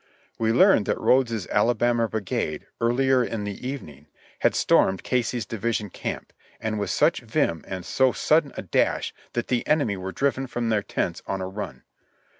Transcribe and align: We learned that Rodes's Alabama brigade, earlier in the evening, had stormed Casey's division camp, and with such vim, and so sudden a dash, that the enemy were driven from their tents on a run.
We 0.39 0.51
learned 0.51 0.87
that 0.87 0.99
Rodes's 0.99 1.45
Alabama 1.51 2.07
brigade, 2.07 2.65
earlier 2.81 3.23
in 3.23 3.43
the 3.43 3.67
evening, 3.67 4.07
had 4.39 4.55
stormed 4.55 5.03
Casey's 5.03 5.45
division 5.45 5.91
camp, 5.91 6.33
and 6.59 6.79
with 6.79 6.89
such 6.89 7.19
vim, 7.21 7.63
and 7.67 7.85
so 7.85 8.11
sudden 8.11 8.51
a 8.57 8.63
dash, 8.63 9.13
that 9.33 9.47
the 9.47 9.67
enemy 9.67 9.97
were 9.97 10.11
driven 10.11 10.47
from 10.47 10.69
their 10.69 10.81
tents 10.81 11.21
on 11.27 11.39
a 11.39 11.47
run. 11.47 11.83